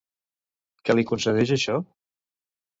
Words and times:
Què 0.89 0.95
li 0.97 1.05
concedeix 1.13 1.55
això? 1.59 1.79